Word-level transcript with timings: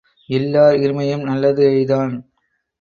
இல்லார் 0.29 0.77
இருமையும் 0.77 1.23
நல்லது 1.23 1.63
எய்தான். 1.69 2.13